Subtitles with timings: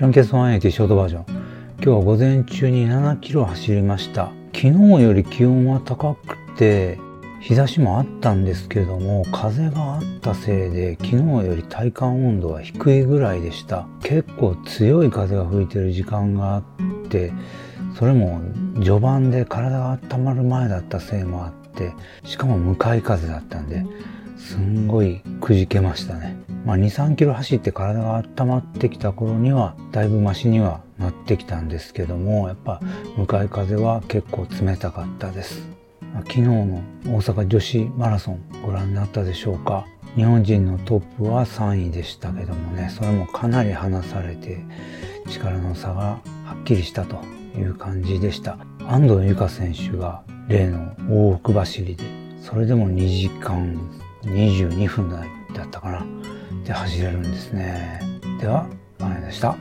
[0.00, 1.24] ランケスワン駅ショートバージョン。
[1.76, 4.32] 今日は午前中に7キロ走りました。
[4.54, 6.98] 昨日より気温は高くて、
[7.42, 11.16] 日差しもあったんですけども、風があったせいで、昨日
[11.46, 13.86] より体感温度は低いぐらいでした。
[14.02, 16.62] 結構強い風が吹いてる時間があっ
[17.10, 17.34] て、
[17.98, 18.40] それも
[18.76, 21.92] 序盤で体が温まる前だったせいもあって、
[22.24, 23.84] しかも向かい風だったんで、
[24.38, 26.39] すんごいくじけましたね。
[26.64, 32.80] まあ、2、3キロ走って体が温まってきた頃には、だいぶマシにはなってきたんですけども、やっぱ
[33.16, 35.66] 向かい風は結構冷たかったです。
[36.14, 44.58] 昨日の大阪女子マラソンご覧になったでしょうか日本人のトップは3位でしたけどもね、それもかなり離されて
[45.28, 45.94] 力の差が
[46.44, 47.16] はっきりしたと
[47.56, 48.58] いう感じでした。
[48.88, 52.04] 安藤由香選手が例の往復走りで、
[52.42, 53.78] それでも2時間
[54.22, 56.04] 22分台だったかな。
[56.70, 58.00] で走れるんですね。
[58.40, 58.64] では、
[59.00, 59.56] マネでした。